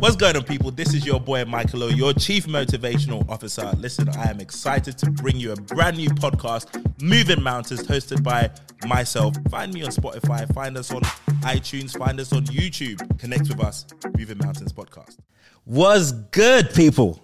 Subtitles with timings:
[0.00, 0.70] What's going on, people?
[0.70, 3.70] This is your boy Michael O, your Chief Motivational Officer.
[3.76, 8.50] Listen, I am excited to bring you a brand new podcast, Moving Mountains, hosted by
[8.86, 9.34] myself.
[9.50, 11.02] Find me on Spotify, find us on
[11.42, 13.18] iTunes, find us on YouTube.
[13.18, 13.84] Connect with us,
[14.16, 15.18] Moving Mountains Podcast.
[15.66, 17.20] Was good, people?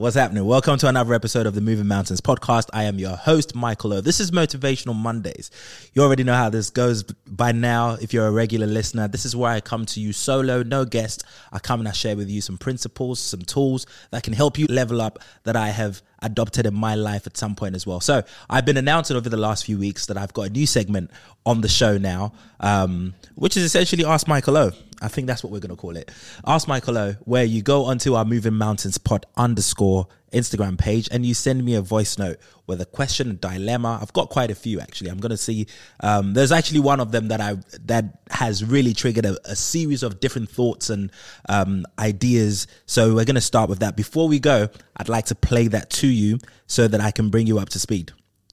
[0.00, 0.46] What's happening?
[0.46, 2.70] Welcome to another episode of the Moving Mountains podcast.
[2.72, 4.00] I am your host, Michael O.
[4.00, 5.50] This is Motivational Mondays.
[5.92, 7.98] You already know how this goes by now.
[8.00, 11.24] If you're a regular listener, this is where I come to you solo, no guest.
[11.52, 14.64] I come and I share with you some principles, some tools that can help you
[14.70, 18.00] level up that I have adopted in my life at some point as well.
[18.00, 21.10] So I've been announcing over the last few weeks that I've got a new segment
[21.46, 24.72] on the show now, um, which is essentially Ask Michael O.
[25.02, 26.10] I think that's what we're going to call it.
[26.46, 31.26] Ask Michael O, where you go onto our Moving Mountains pod underscore Instagram page and
[31.26, 33.98] you send me a voice note with a question, a dilemma.
[34.00, 35.10] I've got quite a few actually.
[35.10, 35.66] I'm going to see.
[36.00, 37.56] Um, there's actually one of them that I
[37.86, 41.10] that has really triggered a, a series of different thoughts and
[41.48, 42.66] um, ideas.
[42.86, 43.96] So we're going to start with that.
[43.96, 47.46] Before we go, I'd like to play that to you so that I can bring
[47.46, 48.12] you up to speed.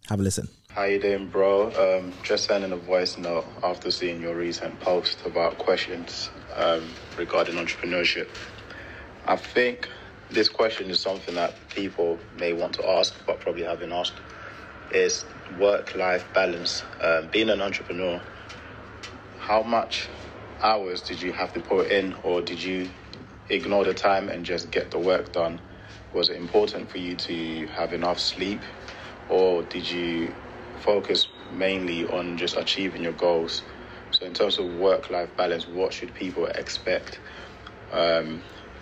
[0.09, 0.47] Have a listen.
[0.69, 1.71] How you doing, bro?
[1.71, 7.55] Um, just sending a voice note after seeing your recent post about questions um, regarding
[7.55, 8.27] entrepreneurship.
[9.25, 9.89] I think
[10.31, 14.19] this question is something that people may want to ask, but probably haven't asked.
[14.91, 15.25] Is
[15.57, 16.83] work-life balance?
[17.01, 18.21] Um, being an entrepreneur,
[19.39, 20.09] how much
[20.61, 22.89] hours did you have to put in, or did you
[23.49, 25.59] ignore the time and just get the work done?
[26.13, 28.61] Was it important for you to have enough sleep,
[29.29, 30.33] or did you
[30.79, 33.63] focus mainly on just achieving your goals.
[34.11, 37.19] So, in terms of work life balance, what should people expect?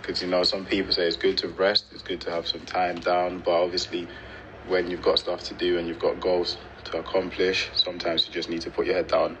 [0.06, 2.60] Because, you know, some people say it's good to rest, it's good to have some
[2.60, 4.06] time down, but obviously,
[4.68, 8.48] when you've got stuff to do and you've got goals to accomplish, sometimes you just
[8.48, 9.36] need to put your head down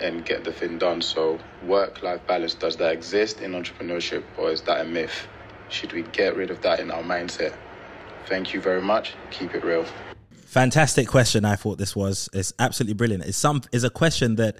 [0.00, 1.00] and get the thing done.
[1.00, 5.26] So, work life balance, does that exist in entrepreneurship or is that a myth?
[5.70, 7.56] Should we get rid of that in our mindset?
[8.26, 9.14] Thank you very much.
[9.30, 9.86] Keep it real.
[10.32, 11.46] Fantastic question.
[11.46, 12.28] I thought this was.
[12.34, 13.24] It's absolutely brilliant.
[13.24, 14.58] It's some is a question that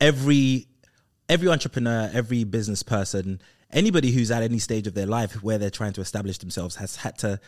[0.00, 0.68] every
[1.28, 3.40] every entrepreneur, every business person,
[3.72, 6.96] anybody who's at any stage of their life where they're trying to establish themselves has
[6.96, 7.40] had to,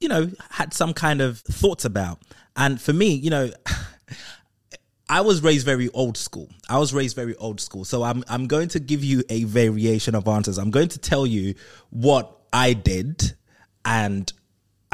[0.00, 2.18] you know, had some kind of thoughts about.
[2.56, 3.50] And for me, you know,
[5.08, 6.48] I was raised very old school.
[6.68, 7.84] I was raised very old school.
[7.84, 10.56] So I'm I'm going to give you a variation of answers.
[10.56, 11.54] I'm going to tell you
[11.90, 13.34] what I did
[13.84, 14.32] and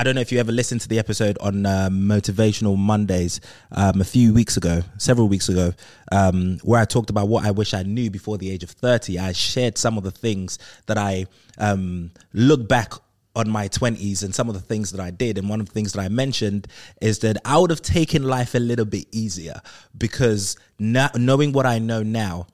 [0.00, 3.38] I don't know if you ever listened to the episode on uh, Motivational Mondays
[3.70, 5.74] um, a few weeks ago, several weeks ago,
[6.10, 9.18] um, where I talked about what I wish I knew before the age of 30.
[9.18, 11.26] I shared some of the things that I
[11.58, 12.94] um, look back
[13.36, 15.36] on my 20s and some of the things that I did.
[15.36, 16.66] And one of the things that I mentioned
[17.02, 19.60] is that I would have taken life a little bit easier
[19.98, 22.46] because now, knowing what I know now,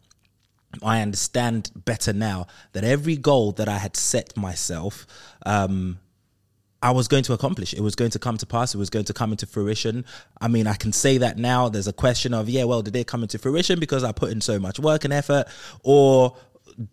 [0.83, 5.07] I understand better now that every goal that I had set myself,
[5.47, 6.01] um,
[6.83, 7.73] I was going to accomplish.
[7.73, 8.75] It was going to come to pass.
[8.75, 10.05] It was going to come into fruition.
[10.41, 11.69] I mean, I can say that now.
[11.69, 14.41] There's a question of, yeah, well, did it come into fruition because I put in
[14.41, 15.47] so much work and effort,
[15.83, 16.37] or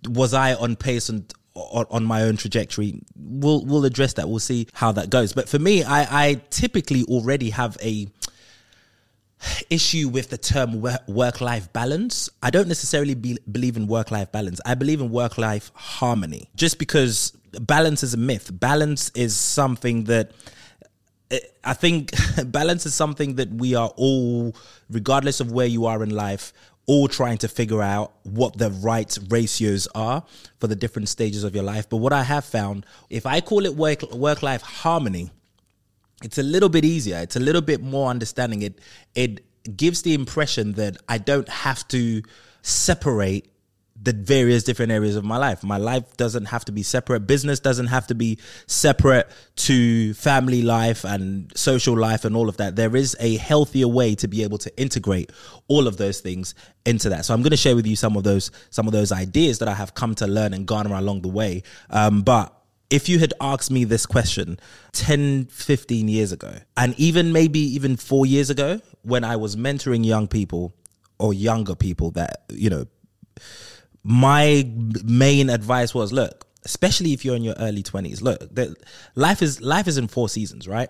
[0.07, 3.01] was I on pace and on, my own trajectory?
[3.16, 4.29] We'll we'll address that.
[4.29, 5.33] We'll see how that goes.
[5.33, 8.07] But for me, I, I typically already have a
[9.69, 12.29] issue with the term work life balance.
[12.41, 14.61] I don't necessarily be, believe in work life balance.
[14.65, 16.50] I believe in work life harmony.
[16.55, 18.50] Just because balance is a myth.
[18.59, 20.31] Balance is something that
[21.31, 22.12] eh, I think
[22.46, 24.56] balance is something that we are all,
[24.90, 26.53] regardless of where you are in life,
[26.86, 30.24] all trying to figure out what the right ratios are
[30.59, 31.90] for the different stages of your life.
[31.90, 35.31] But what I have found, if I call it work work life harmony,
[36.24, 37.18] it's a little bit easier.
[37.18, 38.62] It's a little bit more understanding.
[38.62, 38.80] It
[39.16, 39.46] it
[39.78, 42.22] gives the impression that I don't have to
[42.62, 43.53] separate
[44.03, 45.64] the various different areas of my life.
[45.64, 47.22] My life doesn't have to be separate.
[47.22, 48.38] Business doesn't have to be
[48.68, 52.75] separate to family life and social life and all of that.
[52.75, 55.31] There is a healthier way to be able to integrate
[55.68, 56.53] all of those things
[56.86, 57.25] into that.
[57.25, 59.69] So I'm going to share with you some of those some of those ideas that
[59.69, 61.63] I have come to learn and garner along the way.
[61.89, 62.54] Um, but
[62.89, 64.60] if you had asked me this question
[64.92, 70.06] 10, 15 years ago, and even maybe even four years ago, when I was mentoring
[70.06, 70.75] young people
[71.19, 72.86] or younger people that, you know,
[74.03, 74.69] my
[75.03, 78.50] main advice was look, especially if you're in your early 20s, look,
[79.15, 80.89] life is life is in four seasons, right?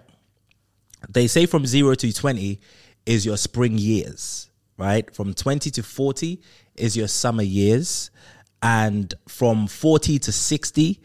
[1.10, 2.60] They say from 0 to 20
[3.06, 5.14] is your spring years, right?
[5.14, 6.42] From 20 to 40
[6.76, 8.10] is your summer years,
[8.62, 11.02] and from 40 to 60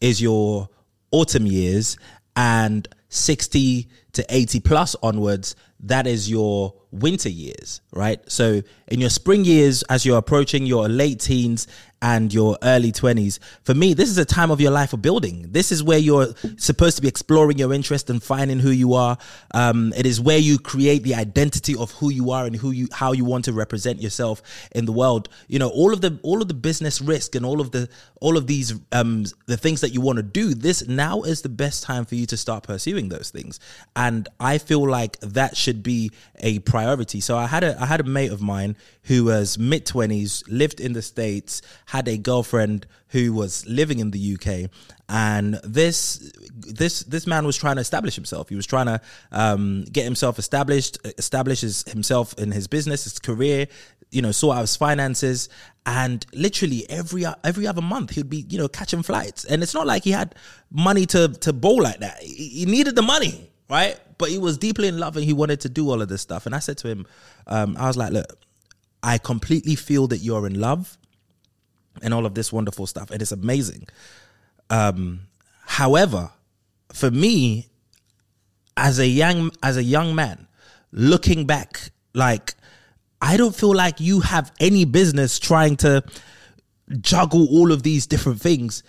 [0.00, 0.68] is your
[1.10, 1.96] autumn years,
[2.36, 8.20] and 60 to 80 plus onwards, that is your winter years, right?
[8.30, 11.66] So in your spring years, as you're approaching your late teens
[12.00, 15.46] and your early 20s, for me, this is a time of your life of building.
[15.50, 19.18] This is where you're supposed to be exploring your interest and finding who you are.
[19.52, 22.88] Um, it is where you create the identity of who you are and who you,
[22.92, 24.42] how you want to represent yourself
[24.72, 25.28] in the world.
[25.48, 27.88] You know, all of the, all of the business risk and all of the,
[28.20, 31.48] all of these, um, the things that you want to do, this now is the
[31.48, 33.60] best time for you to start pursuing those things.
[33.94, 36.10] And I feel like that should be
[36.40, 37.20] a priority.
[37.20, 40.80] So I had a, I had a mate of mine who was mid 20s, lived
[40.80, 44.70] in the States, had a girlfriend who was living in the UK,
[45.08, 48.48] and this this this man was trying to establish himself.
[48.48, 49.00] He was trying to
[49.32, 53.66] um, get himself established, establish his, himself in his business, his career,
[54.10, 55.48] you know, sort out his finances,
[55.86, 59.86] and literally every every other month he'd be you know catching flights, and it's not
[59.86, 60.34] like he had
[60.70, 62.22] money to to bowl like that.
[62.22, 63.98] He needed the money, right?
[64.18, 66.44] But he was deeply in love and he wanted to do all of this stuff.
[66.44, 67.06] And I said to him,
[67.46, 68.38] um, I was like, look,
[69.02, 70.98] I completely feel that you're in love
[72.02, 73.10] and all of this wonderful stuff.
[73.10, 73.86] And it's amazing.
[74.70, 75.20] Um,
[75.64, 76.30] however,
[76.92, 77.68] for me,
[78.76, 80.46] as a young as a young man,
[80.92, 82.54] looking back, like
[83.20, 86.02] I don't feel like you have any business trying to
[87.00, 88.82] juggle all of these different things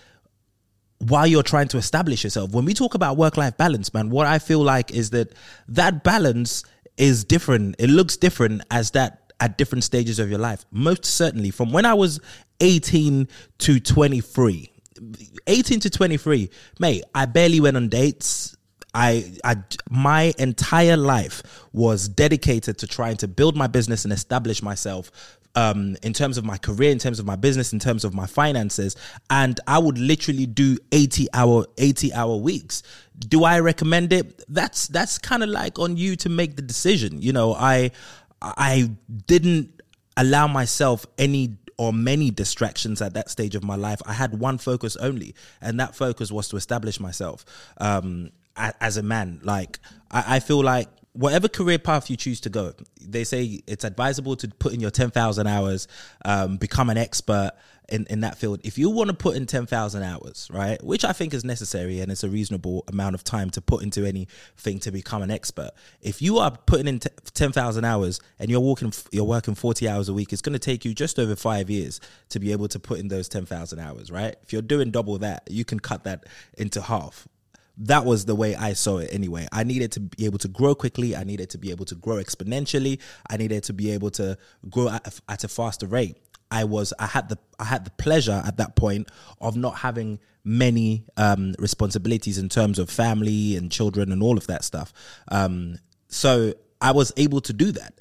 [1.00, 2.52] while you're trying to establish yourself.
[2.52, 5.34] When we talk about work life balance, man, what I feel like is that
[5.70, 6.64] that balance
[6.98, 7.76] is different.
[7.80, 10.66] It looks different as that at different stages of your life.
[10.72, 12.20] Most certainly, from when I was
[12.60, 13.28] 18
[13.60, 14.72] to 23,
[15.48, 16.50] 18 to 23,
[16.80, 18.58] mate, I barely went on dates.
[18.94, 19.56] I, I,
[19.90, 25.98] my entire life was dedicated to trying to build my business and establish myself um,
[26.04, 28.96] in terms of my career, in terms of my business, in terms of my finances,
[29.30, 32.84] and I would literally do eighty hour eighty hour weeks.
[33.18, 34.44] Do I recommend it?
[34.48, 37.22] That's that's kind of like on you to make the decision.
[37.22, 37.92] You know, I
[38.42, 38.92] I
[39.28, 39.82] didn't
[40.16, 44.02] allow myself any or many distractions at that stage of my life.
[44.06, 47.46] I had one focus only, and that focus was to establish myself
[47.78, 49.40] um, as a man.
[49.44, 49.80] Like
[50.12, 54.36] I, I feel like whatever career path you choose to go, they say it's advisable
[54.38, 55.88] to put in your 10,000 hours,
[56.26, 57.52] um, become an expert
[57.90, 58.62] in, in that field.
[58.64, 62.12] If you want to put in 10,000 hours, right, which I think is necessary and
[62.12, 65.72] it's a reasonable amount of time to put into anything to become an expert.
[66.02, 70.14] If you are putting in 10,000 hours and you're working, you're working 40 hours a
[70.14, 73.00] week, it's going to take you just over five years to be able to put
[73.00, 74.36] in those 10,000 hours, right?
[74.44, 76.26] If you're doing double that, you can cut that
[76.58, 77.28] into half
[77.80, 79.48] that was the way I saw it anyway.
[79.52, 81.16] I needed to be able to grow quickly.
[81.16, 83.00] I needed to be able to grow exponentially.
[83.30, 84.38] I needed to be able to
[84.70, 86.18] grow at a, at a faster rate.
[86.52, 89.10] I was I had the I had the pleasure at that point
[89.40, 94.48] of not having many um, responsibilities in terms of family and children and all of
[94.48, 94.92] that stuff.
[95.30, 95.78] Um,
[96.08, 97.94] so I was able to do that.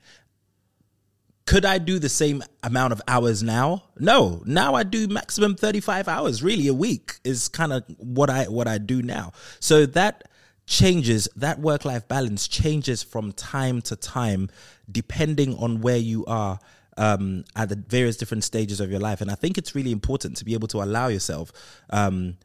[1.48, 3.84] Could I do the same amount of hours now?
[3.98, 4.42] No.
[4.44, 8.68] Now I do maximum 35 hours really a week is kind of what I what
[8.68, 9.32] I do now.
[9.58, 10.28] So that
[10.66, 14.50] changes that work life balance changes from time to time
[14.92, 16.58] depending on where you are
[16.98, 19.22] um, at the various different stages of your life.
[19.22, 21.50] And I think it's really important to be able to allow yourself
[21.88, 22.36] um,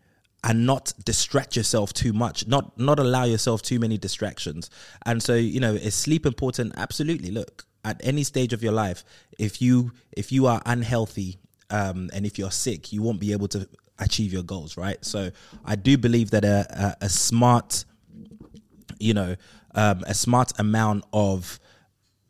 [0.46, 4.70] and not distract yourself too much, not not allow yourself too many distractions.
[5.06, 6.72] And so, you know, is sleep important?
[6.78, 7.32] Absolutely.
[7.32, 9.04] Look, at any stage of your life,
[9.38, 11.38] if you if you are unhealthy
[11.70, 13.68] um, and if you're sick, you won't be able to
[14.00, 15.04] achieve your goals, right?
[15.04, 15.32] So
[15.66, 17.86] I do believe that a, a, a smart,
[19.00, 19.36] you know,
[19.76, 21.60] um, a smart amount of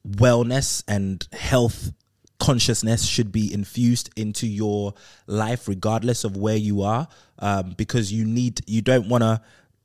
[0.07, 1.91] wellness and health
[2.39, 4.93] consciousness should be infused into your
[5.27, 7.07] life regardless of where you are
[7.39, 9.39] um, because you need you don't want to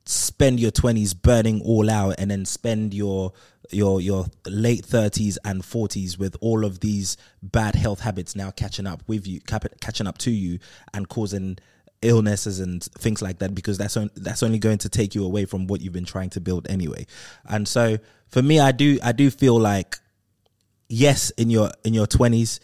[0.08, 3.30] spend your 20s burning all out and then spend your
[3.70, 8.86] your your late 30s and 40s with all of these bad health habits now catching
[8.86, 10.58] up with you catching up to you
[10.94, 11.58] and causing
[12.00, 15.44] illnesses and things like that because that's on, that's only going to take you away
[15.44, 17.06] from what you've been trying to build anyway.
[17.46, 17.98] And so
[18.28, 19.98] for me I do I do feel like
[20.88, 22.60] yes in your in your 20s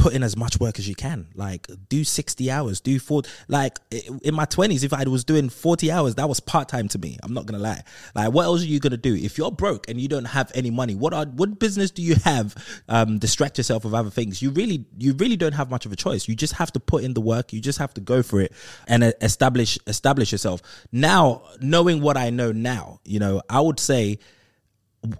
[0.00, 1.28] put in as much work as you can.
[1.34, 3.78] Like do 60 hours, do four like
[4.22, 7.18] in my 20s if I was doing 40 hours that was part-time to me.
[7.22, 7.82] I'm not to lie.
[8.14, 9.14] Like what else are you to do?
[9.14, 12.14] If you're broke and you don't have any money, what are what business do you
[12.24, 12.54] have
[12.88, 14.40] um distract yourself with other things?
[14.40, 16.28] You really you really don't have much of a choice.
[16.28, 17.52] You just have to put in the work.
[17.52, 18.52] You just have to go for it
[18.88, 20.62] and establish establish yourself.
[20.92, 24.18] Now, knowing what I know now, you know, I would say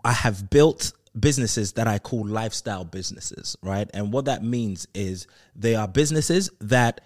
[0.05, 3.91] I have built businesses that I call lifestyle businesses, right?
[3.93, 5.27] And what that means is
[5.57, 7.01] they are businesses that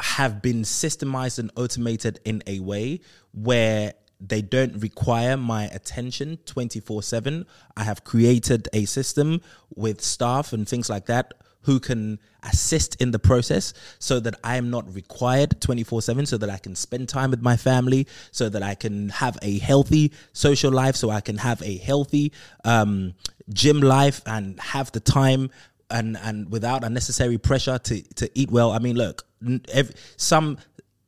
[0.00, 3.00] have been systemized and automated in a way
[3.32, 7.46] where they don't require my attention 24 7.
[7.76, 9.40] I have created a system
[9.74, 14.56] with staff and things like that who can assist in the process so that I
[14.56, 18.48] am not required 24 7, so that I can spend time with my family, so
[18.48, 22.32] that I can have a healthy social life, so I can have a healthy
[22.64, 23.14] um,
[23.52, 25.50] gym life and have the time
[25.90, 28.70] and and without unnecessary pressure to to eat well.
[28.72, 29.26] I mean, look,
[29.68, 30.58] every, some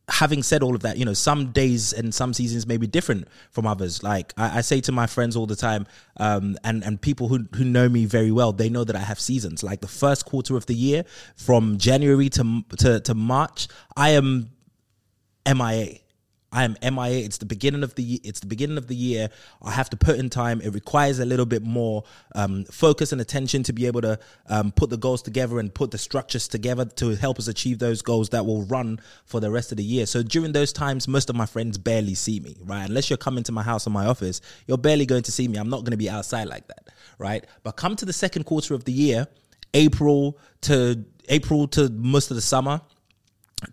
[0.09, 3.28] having said all of that, you know, some days and some seasons may be different
[3.50, 4.02] from others.
[4.02, 7.47] Like I, I say to my friends all the time, um, and and people who
[7.54, 9.62] who know me very well, they know that I have seasons.
[9.62, 11.04] Like the first quarter of the year,
[11.37, 14.50] from January to to, to March, I am
[15.47, 15.99] MIA.
[16.52, 17.25] I am MIA.
[17.25, 19.30] It's the beginning of the it's the beginning of the year.
[19.62, 20.61] I have to put in time.
[20.61, 22.04] It requires a little bit more
[22.35, 24.18] um, focus and attention to be able to
[24.49, 28.02] um, put the goals together and put the structures together to help us achieve those
[28.02, 30.04] goals that will run for the rest of the year.
[30.04, 32.56] So during those times, most of my friends barely see me.
[32.62, 35.49] Right, unless you're coming to my house or my office, you're barely going to see
[35.49, 35.59] me.
[35.59, 36.88] I'm not going to be outside like that.
[37.18, 39.26] Right, but come to the second quarter of the year,
[39.75, 42.80] April to April to most of the summer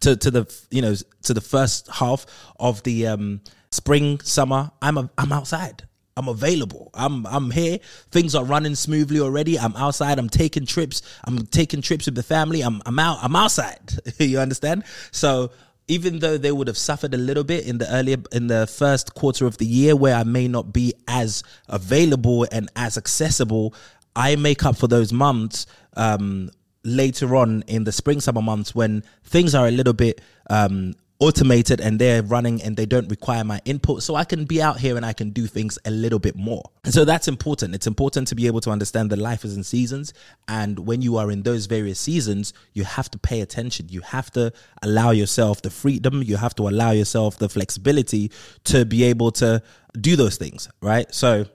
[0.01, 2.25] to to the you know to the first half
[2.60, 3.41] of the um,
[3.72, 5.84] spring summer i'm a, i'm outside.
[6.17, 6.89] I'm available.
[6.93, 7.79] I'm i'm here.
[8.12, 9.58] Things are running smoothly already.
[9.58, 10.19] I'm outside.
[10.19, 11.01] I'm taking trips.
[11.24, 12.62] I'm taking trips with the family.
[12.62, 13.93] I'm i'm out i'm outside.
[14.19, 14.84] You understand?
[15.12, 15.51] So
[15.89, 19.15] even though they would have suffered a little bit in the earlier in the first
[19.15, 23.74] quarter of the year where i may not be as available and as accessible
[24.15, 25.65] i make up for those months
[25.98, 26.50] um,
[26.83, 31.81] later on in the spring summer months when things are a little bit um, automated
[31.81, 34.01] and they're running and they don't require my input.
[34.01, 36.63] So i can be out here and i can do things a little bit more.
[36.86, 37.75] And so that's important.
[37.75, 40.13] It's important to be able to understand that life is in seasons.
[40.48, 43.89] And when you are in those various seasons you have to pay attention.
[43.89, 46.24] You have to allow yourself the freedom.
[46.24, 48.31] You have to allow yourself the flexibility
[48.65, 49.62] to be able to
[50.00, 51.13] do those things right?
[51.13, 51.45] So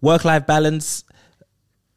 [0.00, 1.04] work life balance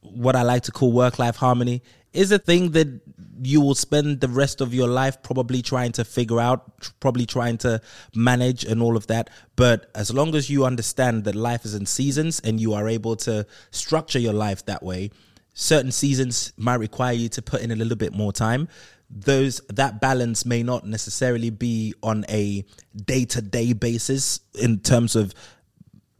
[0.01, 1.81] what i like to call work life harmony
[2.13, 3.01] is a thing that
[3.41, 7.57] you will spend the rest of your life probably trying to figure out, probably trying
[7.59, 7.81] to
[8.15, 9.29] manage and all of that.
[9.55, 13.15] But as long as you understand that life is in seasons and you are able
[13.17, 15.11] to structure your life that way,
[15.53, 18.67] certain seasons might require you to put in a little bit more time
[19.09, 22.65] those that balance may not necessarily be on a
[23.05, 25.33] day-to-day basis in terms of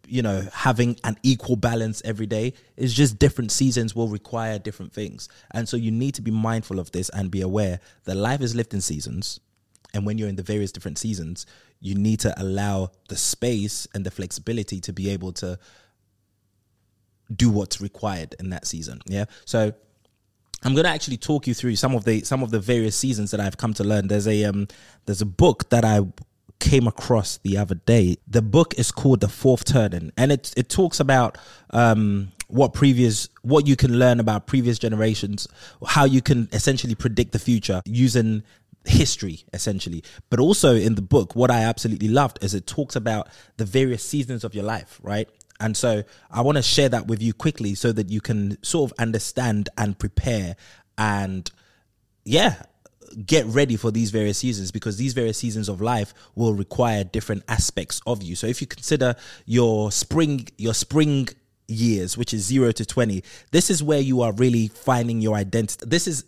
[0.08, 4.94] you know having an equal balance every day is just different seasons will require different
[4.94, 5.30] things.
[5.52, 8.56] And so you need to be mindful of this and be aware that life is
[8.56, 9.40] lived in seasons.
[9.94, 11.46] And when you're in the various different seasons
[11.80, 15.60] you need to allow the space and the flexibility to be able to
[17.34, 19.26] do what's required in that season yeah?
[19.46, 19.74] So
[20.64, 23.32] I'm going to actually talk you through some of the some of the various seasons
[23.32, 24.08] that I've come to learn.
[24.08, 24.68] There's a um,
[25.06, 26.02] there's a book that I
[26.60, 28.18] came across the other day.
[28.28, 31.38] The book is called The Fourth Turning, and it it talks about
[31.72, 35.48] um, what previous what you can learn about previous generations,
[35.86, 38.44] how you can essentially predict the future using
[38.86, 43.28] history essentially but also in the book what i absolutely loved is it talks about
[43.58, 45.28] the various seasons of your life right
[45.60, 48.90] and so i want to share that with you quickly so that you can sort
[48.90, 50.56] of understand and prepare
[50.98, 51.52] and
[52.24, 52.64] yeah
[53.26, 57.44] get ready for these various seasons because these various seasons of life will require different
[57.48, 58.36] aspects of you.
[58.36, 61.30] So if you consider your spring, your spring
[61.68, 65.86] years, which is zero to 20, this is where you are really finding your identity.
[65.86, 66.24] This is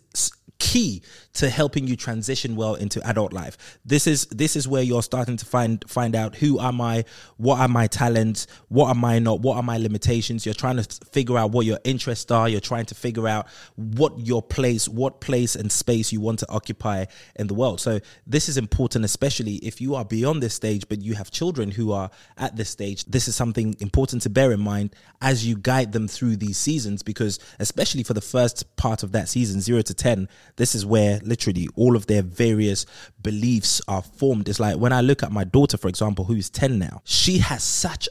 [0.60, 1.02] key
[1.32, 3.78] to helping you transition well into adult life.
[3.84, 7.04] This is this is where you're starting to find find out who am I,
[7.38, 10.44] what are my talents, what am I not, what are my limitations.
[10.44, 12.48] You're trying to figure out what your interests are.
[12.48, 16.50] You're trying to figure out what your place, what place and space you want to
[16.50, 17.80] occupy in the world.
[17.80, 21.70] So this is important, especially if you are beyond this stage, but you have children
[21.70, 23.04] who are at this stage.
[23.06, 27.02] This is something important to bear in mind as you guide them through these seasons,
[27.02, 31.20] because especially for the first part of that season, zero to ten, this is where
[31.22, 32.86] literally all of their various
[33.22, 34.48] beliefs are formed.
[34.48, 37.38] It's like when I look at my daughter, for example, who is 10 now, she
[37.38, 38.08] has such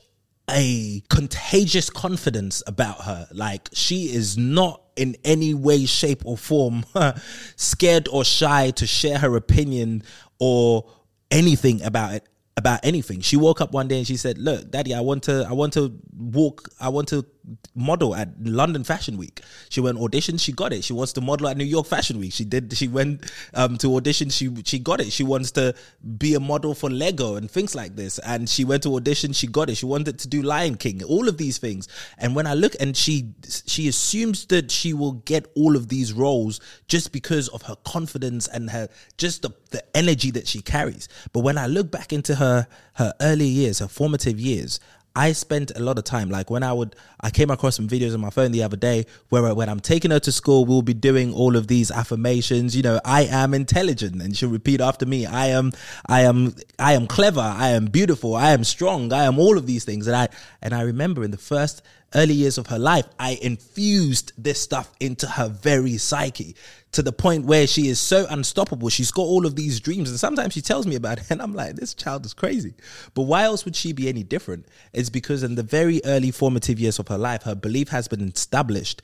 [0.50, 3.28] a contagious confidence about her.
[3.32, 6.86] Like she is not in any way, shape, or form
[7.56, 10.04] scared or shy to share her opinion
[10.40, 10.90] or
[11.32, 12.28] anything about it
[12.58, 13.22] about anything.
[13.22, 15.74] She woke up one day and she said, "Look, Daddy, I want to, I want
[15.74, 17.26] to walk, I want to
[17.76, 19.42] model at London Fashion Week.
[19.70, 20.84] She went audition, she got it.
[20.84, 22.34] She wants to model at New York Fashion Week.
[22.34, 22.76] She did.
[22.76, 25.12] She went um, to audition, she she got it.
[25.12, 25.76] She wants to
[26.18, 28.20] be a model for Lego and things like this.
[28.20, 29.76] And she went to audition, she got it.
[29.76, 31.88] She wanted to do Lion King, all of these things.
[32.18, 33.34] And when I look, and she
[33.66, 38.48] she assumes that she will get all of these roles just because of her confidence
[38.48, 41.08] and her just the, the energy that she carries.
[41.34, 44.80] But when I look back into her her early years, her formative years,
[45.16, 46.30] I spent a lot of time.
[46.30, 49.06] Like when I would, I came across some videos on my phone the other day
[49.30, 52.76] where when I'm taking her to school, we'll be doing all of these affirmations.
[52.76, 55.26] You know, I am intelligent, and she'll repeat after me.
[55.26, 55.72] I am,
[56.06, 57.42] I am, I am clever.
[57.42, 58.36] I am beautiful.
[58.36, 59.12] I am strong.
[59.12, 60.08] I am all of these things.
[60.08, 60.30] And I,
[60.62, 61.82] and I remember in the first
[62.16, 66.56] early years of her life, I infused this stuff into her very psyche
[66.92, 68.90] to the point where she is so unstoppable.
[68.90, 71.54] She's got all of these dreams, and sometimes she tells me about it, and I'm
[71.54, 72.74] like, this child is crazy.
[73.14, 74.66] But why else would she be any different?
[74.94, 78.28] It's because in the very early formative years of her life, her belief has been
[78.28, 79.02] established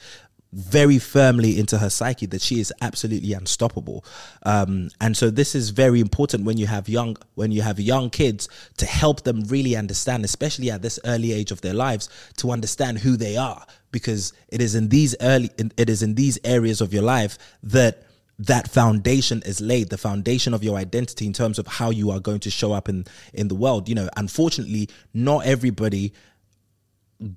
[0.53, 4.05] very firmly into her psyche that she is absolutely unstoppable.
[4.43, 8.09] Um, and so this is very important when you have young when you have young
[8.09, 8.47] kids
[8.77, 12.99] to help them really understand especially at this early age of their lives to understand
[12.99, 13.65] who they are.
[13.91, 18.03] Because it is in these early it is in these areas of your life that
[18.37, 22.19] that foundation is laid the foundation of your identity in terms of how you are
[22.19, 23.89] going to show up in in the world.
[23.89, 26.13] You know unfortunately not everybody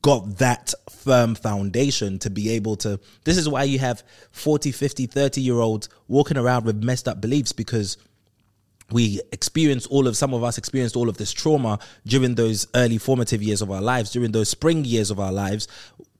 [0.02, 5.06] got that firm foundation to be able to this is why you have 40 50
[5.06, 7.96] 30 year olds walking around with messed up beliefs because
[8.90, 12.98] we experience all of some of us experienced all of this trauma during those early
[12.98, 15.68] formative years of our lives during those spring years of our lives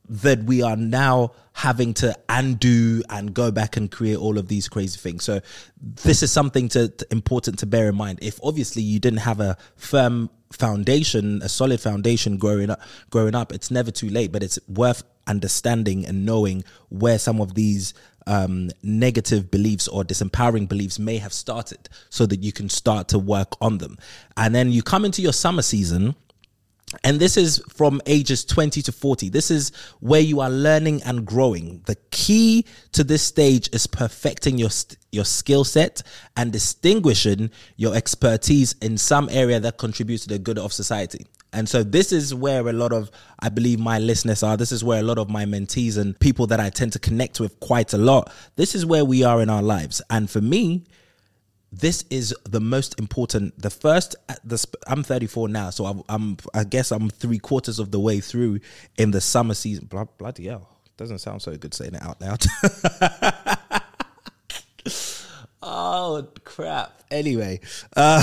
[0.09, 4.69] that we are now having to undo and go back and create all of these
[4.69, 5.25] crazy things.
[5.25, 5.41] So
[5.81, 8.21] this is something to, to, important to bear in mind.
[8.23, 13.53] If obviously you didn't have a firm foundation, a solid foundation growing up, growing up,
[13.53, 14.33] it's never too late.
[14.33, 17.93] But it's worth understanding and knowing where some of these
[18.27, 23.19] um, negative beliefs or disempowering beliefs may have started, so that you can start to
[23.19, 23.99] work on them.
[24.37, 26.15] And then you come into your summer season
[27.05, 29.29] and this is from ages 20 to 40.
[29.29, 31.83] This is where you are learning and growing.
[31.87, 34.71] The key to this stage is perfecting your
[35.11, 36.03] your skill set
[36.37, 41.27] and distinguishing your expertise in some area that contributes to the good of society.
[41.53, 44.57] And so this is where a lot of I believe my listeners are.
[44.57, 47.41] This is where a lot of my mentees and people that I tend to connect
[47.41, 48.33] with quite a lot.
[48.57, 50.03] This is where we are in our lives.
[50.11, 50.85] And for me,
[51.71, 53.61] this is the most important.
[53.61, 57.91] The first, the I'm 34 now, so I'm, I'm I guess I'm three quarters of
[57.91, 58.61] the way through
[58.97, 59.89] in the summer season.
[60.19, 62.45] Bloody hell, doesn't sound so good saying it out loud.
[65.63, 67.03] oh crap!
[67.11, 67.61] Anyway,
[67.97, 68.23] uh,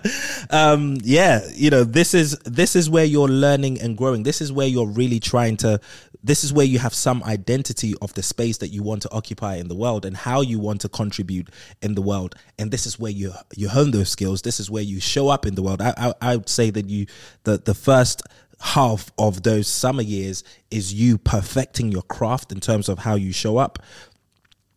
[0.50, 4.22] um, yeah, you know this is this is where you're learning and growing.
[4.22, 5.80] This is where you're really trying to
[6.28, 9.56] this is where you have some identity of the space that you want to occupy
[9.56, 11.48] in the world and how you want to contribute
[11.80, 12.34] in the world.
[12.58, 14.42] And this is where you you hone those skills.
[14.42, 15.80] This is where you show up in the world.
[15.80, 17.06] I i, I would say that you
[17.44, 18.22] the the first
[18.60, 23.32] half of those summer years is you perfecting your craft in terms of how you
[23.32, 23.78] show up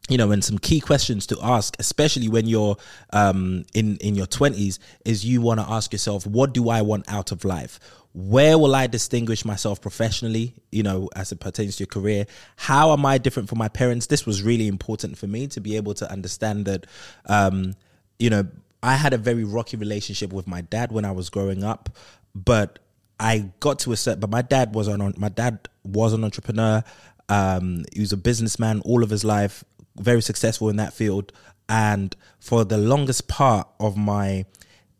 [0.10, 2.76] you know, and some key questions to ask, especially when you're
[3.14, 7.12] um, in in your twenties, is you want to ask yourself, what do I want
[7.12, 7.80] out of life?
[8.14, 12.26] where will I distinguish myself professionally, you know, as it pertains to your career?
[12.58, 14.08] How am I different from my parents?
[14.08, 16.88] This was really important for me to be able to understand that,
[17.28, 17.74] um,
[18.20, 18.48] you know,
[18.84, 21.90] I had a very rocky relationship with my dad when I was growing up,
[22.36, 22.80] but
[23.20, 26.84] I got to a set, but my dad was on, my dad was an entrepreneur.
[27.30, 29.64] Um, he was a businessman all of his life,
[29.98, 31.32] very successful in that field.
[31.70, 34.46] And for the longest part of my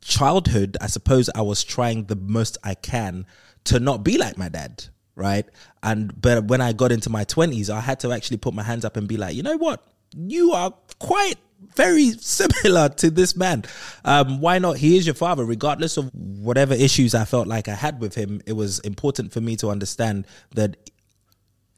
[0.02, 3.26] childhood, I suppose I was trying the most I can
[3.66, 5.46] to not be like my dad, right?
[5.84, 8.86] And but when I got into my 20s, I had to actually put my hands
[8.86, 9.86] up and be like, you know what?
[10.16, 11.36] You are quite
[11.76, 13.64] very similar to this man.
[14.04, 14.78] Um, why not?
[14.78, 18.42] He is your father, regardless of whatever issues I felt like I had with him.
[18.46, 20.26] It was important for me to understand
[20.56, 20.78] that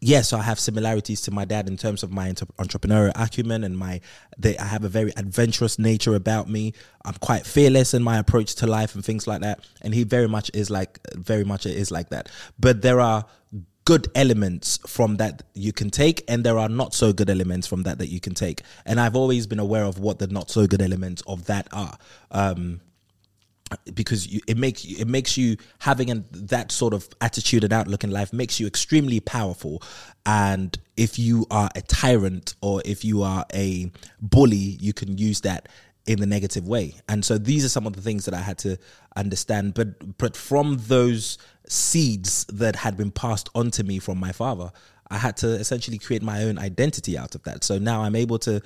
[0.04, 4.02] yes, I have similarities to my dad in terms of my entrepreneurial acumen and my.
[4.38, 6.74] They, I have a very adventurous nature about me.
[7.06, 9.62] I'm quite fearless in my approach to life and things like that.
[9.82, 12.30] And he very much is like, very much is like that.
[12.60, 13.26] But there are
[13.86, 17.84] good elements from that you can take and there are not so good elements from
[17.84, 20.66] that that you can take and i've always been aware of what the not so
[20.66, 21.98] good elements of that are
[22.32, 22.80] um,
[23.93, 28.03] because you, it makes it makes you having an, that sort of attitude and outlook
[28.03, 29.81] in life makes you extremely powerful
[30.25, 35.41] and if you are a tyrant or if you are a bully you can use
[35.41, 35.67] that
[36.05, 36.95] in the negative way.
[37.07, 38.77] And so these are some of the things that I had to
[39.15, 39.73] understand.
[39.73, 44.71] But but from those seeds that had been passed on to me from my father,
[45.09, 47.63] I had to essentially create my own identity out of that.
[47.63, 48.62] So now I'm able to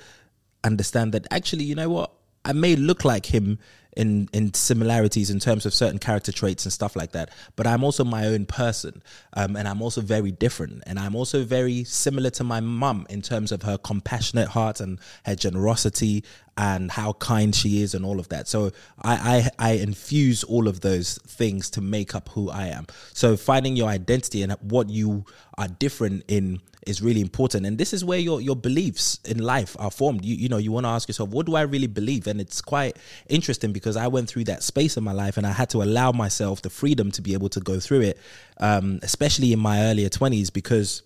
[0.64, 2.12] understand that actually, you know what,
[2.44, 3.58] I may look like him
[3.98, 7.30] in in similarities in terms of certain character traits and stuff like that.
[7.56, 9.02] But I'm also my own person,
[9.34, 13.20] um, and I'm also very different, and I'm also very similar to my mum in
[13.20, 16.24] terms of her compassionate heart and her generosity
[16.56, 18.46] and how kind she is and all of that.
[18.46, 18.70] So
[19.02, 22.86] I, I I infuse all of those things to make up who I am.
[23.12, 25.24] So finding your identity and what you
[25.58, 27.66] are different in is really important.
[27.66, 30.24] And this is where your your beliefs in life are formed.
[30.24, 32.26] You you know you want to ask yourself what do i really believe?
[32.26, 32.96] And it's quite
[33.28, 36.12] interesting because i went through that space in my life and i had to allow
[36.12, 38.18] myself the freedom to be able to go through it
[38.58, 41.02] um, especially in my earlier 20s because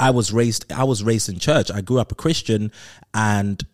[0.00, 1.70] I was raised I was raised in church.
[1.70, 2.72] I grew up a Christian
[3.12, 3.64] and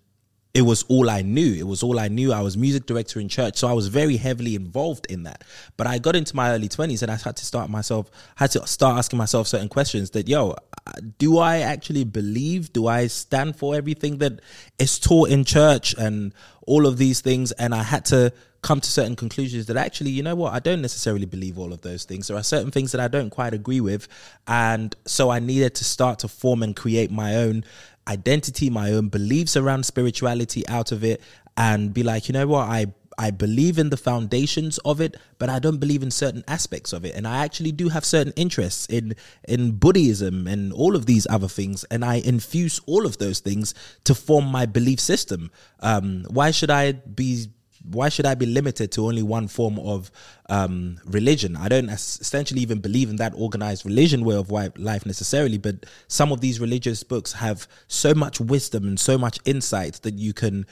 [0.53, 1.55] it was all I knew.
[1.55, 2.33] It was all I knew.
[2.33, 5.45] I was music director in church, so I was very heavily involved in that.
[5.77, 8.67] But I got into my early twenties, and I had to start myself, had to
[8.67, 10.11] start asking myself certain questions.
[10.11, 10.51] That yo,
[10.87, 12.73] uh, do I actually believe?
[12.73, 14.41] Do I stand for everything that
[14.79, 16.35] is taught in church and
[16.67, 17.53] all of these things?
[17.53, 18.33] And I had to
[18.63, 21.81] come to certain conclusions that actually, you know what, I don't necessarily believe all of
[21.81, 22.29] those things.
[22.29, 24.07] There are certain things that I don't quite agree with,
[24.47, 27.65] and so I needed to start to form and create my own
[28.09, 31.21] identity, my own beliefs around spirituality out of it
[31.57, 32.87] and be like, you know what, I
[33.19, 37.05] I believe in the foundations of it, but I don't believe in certain aspects of
[37.05, 37.15] it.
[37.15, 39.15] And I actually do have certain interests in
[39.47, 43.75] in Buddhism and all of these other things, and I infuse all of those things
[44.05, 45.51] to form my belief system.
[45.81, 47.49] Um, why should I be
[47.83, 50.11] why should I be limited to only one form of
[50.49, 51.57] um, religion?
[51.57, 56.31] I don't essentially even believe in that organized religion way of life necessarily, but some
[56.31, 60.67] of these religious books have so much wisdom and so much insight that you can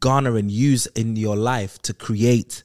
[0.00, 2.62] garner and use in your life to create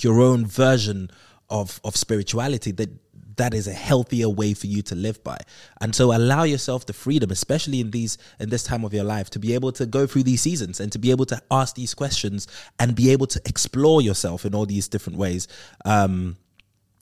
[0.00, 1.10] your own version
[1.50, 2.90] of of spirituality that
[3.38, 5.38] that is a healthier way for you to live by.
[5.80, 9.30] And so allow yourself the freedom, especially in these in this time of your life,
[9.30, 11.94] to be able to go through these seasons and to be able to ask these
[11.94, 12.46] questions
[12.78, 15.48] and be able to explore yourself in all these different ways.
[15.84, 16.36] Um,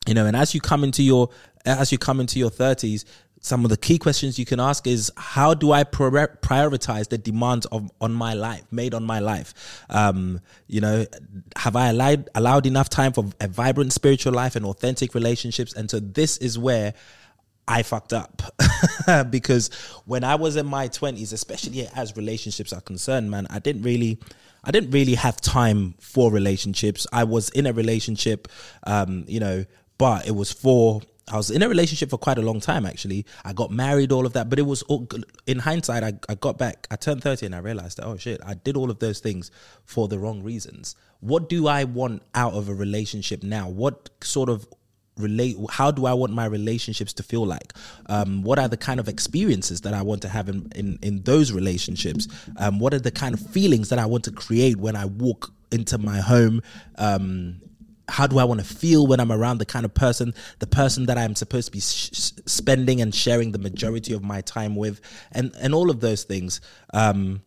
[0.06, 1.30] you know, and as you come into your
[1.64, 3.04] as you come into your 30s,
[3.46, 7.64] some of the key questions you can ask is how do I prioritize the demands
[7.66, 9.54] of on my life made on my life?
[9.88, 11.06] Um, you know,
[11.54, 15.74] have I allowed allowed enough time for a vibrant spiritual life and authentic relationships?
[15.74, 16.94] And so this is where
[17.68, 18.42] I fucked up
[19.30, 19.72] because
[20.06, 24.18] when I was in my twenties, especially as relationships are concerned, man, I didn't really.
[24.64, 27.06] I didn't really have time for relationships.
[27.12, 28.48] I was in a relationship,
[28.82, 29.64] um, you know,
[29.96, 33.26] but it was for I was in a relationship for quite a long time actually.
[33.44, 35.08] I got married, all of that, but it was all,
[35.46, 36.02] in hindsight.
[36.02, 38.76] I, I got back, I turned 30 and I realized that, oh shit, I did
[38.76, 39.50] all of those things
[39.84, 40.94] for the wrong reasons.
[41.20, 43.68] What do I want out of a relationship now?
[43.68, 44.66] What sort of
[45.18, 47.72] relate how do i want my relationships to feel like
[48.10, 51.22] um, what are the kind of experiences that i want to have in in, in
[51.22, 54.94] those relationships um, what are the kind of feelings that i want to create when
[54.94, 56.60] i walk into my home
[56.98, 57.58] um,
[58.08, 61.06] how do I want to feel when I'm around the kind of person, the person
[61.06, 62.10] that I'm supposed to be sh-
[62.46, 65.00] spending and sharing the majority of my time with,
[65.32, 66.60] and and all of those things.
[66.94, 67.42] Um,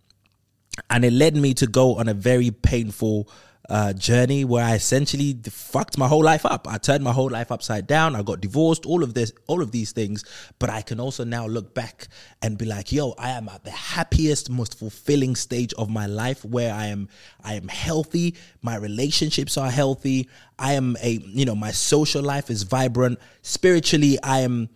[0.90, 3.30] and it led me to go on a very painful
[3.70, 6.68] uh, journey where I essentially fucked my whole life up.
[6.68, 8.16] I turned my whole life upside down.
[8.16, 10.24] I got divorced, all of this, all of these things.
[10.58, 12.08] But I can also now look back
[12.42, 16.44] and be like, yo, I am at the happiest, most fulfilling stage of my life
[16.44, 17.10] where I am,
[17.44, 18.36] I am healthy.
[18.62, 20.28] My relationships are healthy.
[20.58, 23.20] I am a, you know, my social life is vibrant.
[23.42, 24.70] Spiritually, I am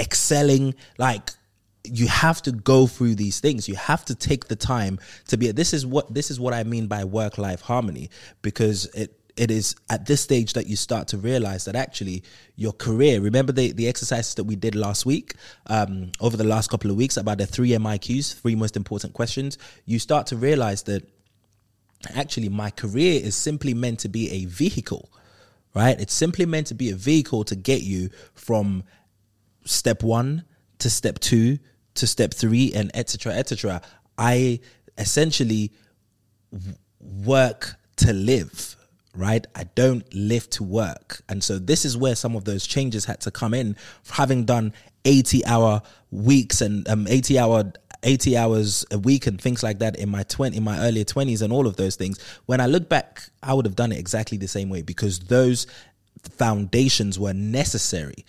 [0.00, 0.74] excelling.
[0.98, 1.30] Like,
[1.84, 3.68] you have to go through these things.
[3.68, 6.62] You have to take the time to be this is what this is what i
[6.62, 8.10] mean by work life harmony
[8.42, 12.22] because it it is at this stage that you start to realize that actually
[12.54, 15.34] your career remember the, the exercises that we did last week
[15.68, 19.56] um, over the last couple of weeks about the three miqs three most important questions
[19.86, 21.02] you start to realize that
[22.14, 25.08] actually my career is simply meant to be a vehicle
[25.74, 26.00] right?
[26.00, 28.84] It's simply meant to be a vehicle to get you from
[29.64, 30.44] step one
[30.78, 31.58] to step two
[31.94, 33.80] to step three and etc etc
[34.18, 34.58] i
[34.98, 35.70] essentially
[37.00, 38.76] work to live
[39.14, 39.46] right?
[39.54, 41.22] I don't live to work.
[41.28, 43.76] And so this is where some of those changes had to come in
[44.10, 44.72] having done
[45.04, 47.72] 80 hour weeks and um 80 hour
[48.04, 51.42] 80 hours a week and things like that in my 20 in my earlier 20s
[51.42, 52.20] and all of those things.
[52.46, 55.66] When i look back i would have done it exactly the same way because those
[56.36, 58.24] foundations were necessary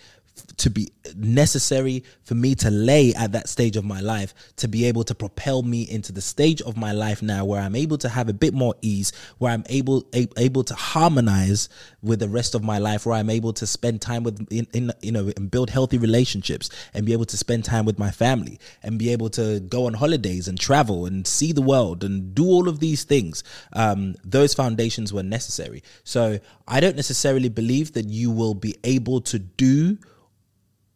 [0.56, 4.86] to be necessary for me to lay at that stage of my life to be
[4.86, 8.08] able to propel me into the stage of my life now where I'm able to
[8.08, 11.68] have a bit more ease, where I'm able able to harmonize
[12.02, 14.92] with the rest of my life, where I'm able to spend time with in, in
[15.02, 18.58] you know and build healthy relationships and be able to spend time with my family
[18.82, 22.46] and be able to go on holidays and travel and see the world and do
[22.46, 23.44] all of these things.
[23.72, 25.82] Um, those foundations were necessary.
[26.04, 29.98] So I don't necessarily believe that you will be able to do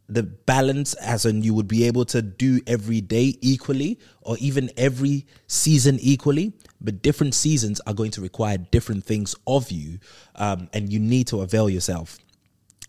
[0.09, 4.71] the balance as in you would be able to do every day equally or even
[4.77, 9.99] every season equally but different seasons are going to require different things of you
[10.37, 12.19] um, and you need to avail yourself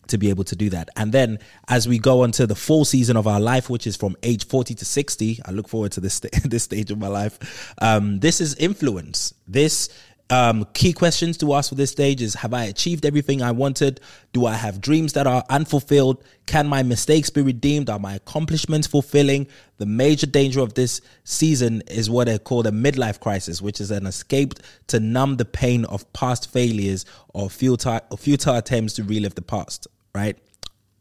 [0.10, 0.90] to be able to do that.
[0.96, 3.96] And then as we go on to the full season of our life which is
[3.96, 7.08] from age 40 to 60 i look forward to this st- this stage of my
[7.08, 9.34] life um, this is influence.
[9.48, 9.90] This
[10.32, 14.00] um, key questions to ask for this stage is Have I achieved everything I wanted?
[14.32, 16.24] Do I have dreams that are unfulfilled?
[16.46, 17.90] Can my mistakes be redeemed?
[17.90, 19.48] Are my accomplishments fulfilling?
[19.78, 23.90] The major danger of this season is what they call the midlife crisis, which is
[23.92, 24.54] an escape
[24.88, 29.88] to numb the pain of past failures or futile, futile attempts to relive the past,
[30.14, 30.38] right?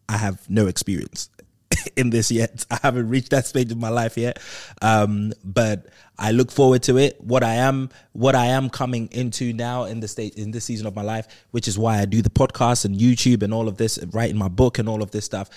[0.08, 1.28] I have no experience
[1.96, 2.64] in this yet.
[2.70, 4.38] I haven't reached that stage of my life yet.
[4.82, 5.86] Um, but
[6.18, 7.20] I look forward to it.
[7.20, 10.86] What I am, what I am coming into now in the state in this season
[10.86, 13.76] of my life, which is why I do the podcast and YouTube and all of
[13.76, 15.48] this, writing my book and all of this stuff,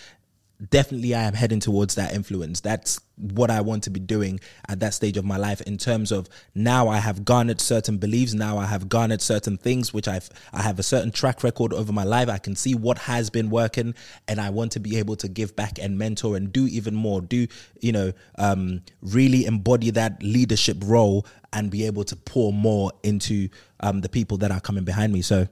[0.70, 2.60] definitely I am heading towards that influence.
[2.60, 6.12] That's what I want to be doing at that stage of my life in terms
[6.12, 10.30] of now I have garnered certain beliefs, now I have garnered certain things which I've
[10.54, 12.30] I have a certain track record over my life.
[12.30, 13.96] I can see what has been working
[14.28, 17.22] and I want to be able to give back and mentor and do even more.
[17.22, 17.48] Do,
[17.80, 23.50] you know, um, really embody that leadership role and be able to pour more into
[23.82, 25.22] um, the people that are coming behind me.
[25.22, 25.48] So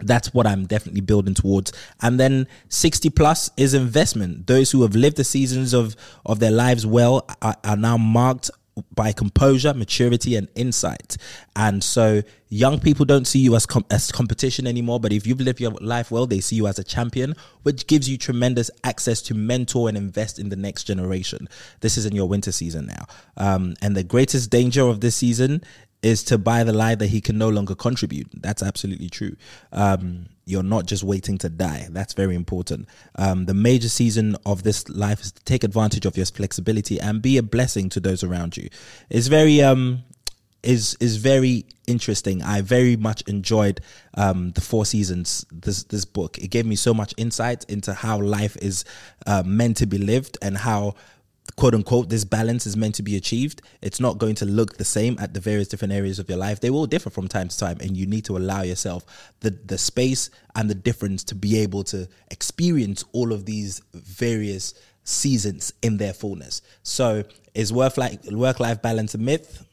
[0.00, 1.72] that's what I'm definitely building towards.
[2.02, 4.46] And then 60 plus is investment.
[4.46, 8.50] Those who have lived the seasons of, of their lives well are, are now marked
[8.94, 11.16] by composure, maturity, and insight.
[11.56, 15.00] And so young people don't see you as com- as competition anymore.
[15.00, 18.08] But if you've lived your life well, they see you as a champion, which gives
[18.08, 21.48] you tremendous access to mentor and invest in the next generation.
[21.80, 23.06] This is in your winter season now,
[23.36, 25.62] um, and the greatest danger of this season
[26.02, 28.28] is to buy the lie that he can no longer contribute.
[28.32, 29.36] That's absolutely true.
[29.72, 31.88] Um, you're not just waiting to die.
[31.90, 32.88] That's very important.
[33.16, 37.20] Um, the major season of this life is to take advantage of your flexibility and
[37.20, 38.68] be a blessing to those around you.
[39.10, 40.04] It's very um,
[40.62, 42.42] is is very interesting.
[42.42, 43.80] I very much enjoyed
[44.14, 45.44] um, the four seasons.
[45.52, 48.84] This this book it gave me so much insight into how life is
[49.26, 50.94] uh, meant to be lived and how
[51.56, 54.84] quote unquote this balance is meant to be achieved it's not going to look the
[54.84, 56.60] same at the various different areas of your life.
[56.60, 59.78] They will differ from time to time and you need to allow yourself the the
[59.78, 65.96] space and the difference to be able to experience all of these various seasons in
[65.96, 66.62] their fullness.
[66.82, 69.64] So is work like work life balance a myth?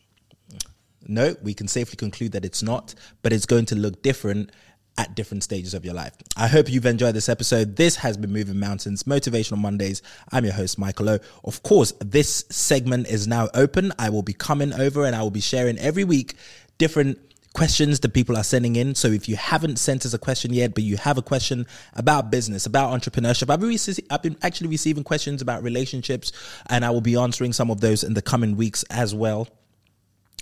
[1.07, 4.51] No we can safely conclude that it's not but it's going to look different
[4.97, 6.13] at different stages of your life.
[6.37, 7.75] I hope you've enjoyed this episode.
[7.75, 10.01] This has been Moving Mountains Motivational Mondays.
[10.31, 11.19] I'm your host, Michael O.
[11.43, 13.91] Of course, this segment is now open.
[13.99, 16.35] I will be coming over and I will be sharing every week
[16.77, 17.19] different
[17.53, 18.95] questions that people are sending in.
[18.95, 22.29] So if you haven't sent us a question yet, but you have a question about
[22.29, 26.31] business, about entrepreneurship, I've been, I've been actually receiving questions about relationships
[26.69, 29.47] and I will be answering some of those in the coming weeks as well.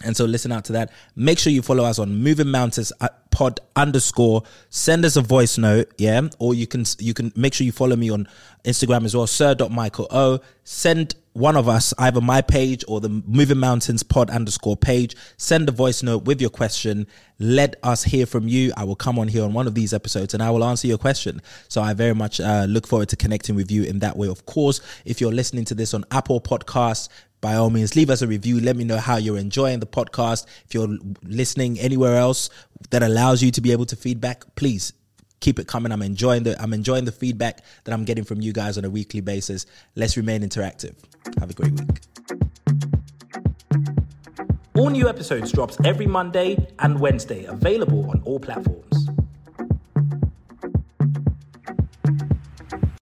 [0.03, 0.91] And so listen out to that.
[1.15, 4.43] Make sure you follow us on Moving Mountains uh, pod underscore.
[4.69, 7.97] Send us a voice note, yeah, or you can you can make sure you follow
[7.97, 8.27] me on
[8.63, 10.39] Instagram as well, Sir Michael o.
[10.63, 15.15] Send one of us either my page or the Moving Mountains pod underscore page.
[15.37, 17.07] Send a voice note with your question.
[17.39, 18.71] Let us hear from you.
[18.77, 20.99] I will come on here on one of these episodes and I will answer your
[20.99, 21.41] question.
[21.67, 24.27] So I very much uh, look forward to connecting with you in that way.
[24.27, 27.09] Of course, if you're listening to this on Apple Podcasts,
[27.43, 28.61] by all means, leave us a review.
[28.61, 30.45] Let me know how you're enjoying the podcast.
[30.65, 32.49] If you're listening anywhere else
[32.91, 34.93] that allows you to be able to feedback, please
[35.41, 35.91] keep it coming.
[35.91, 38.89] I'm enjoying the I'm enjoying the feedback that I'm getting from you guys on a
[38.89, 39.65] weekly basis.
[39.93, 40.95] Let's remain interactive.
[41.37, 41.99] Have a great week.
[44.77, 49.02] All new episodes drops every Monday and Wednesday, available on all platforms.